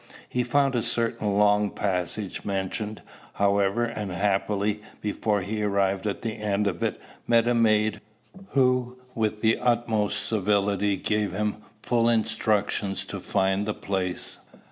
[0.27, 3.03] He found a certain long passage mentioned,
[3.33, 8.01] however, and happily, before he arrived at the end of it, met a maid,
[8.53, 14.39] who with the utmost civility gave him full instructions to find the place.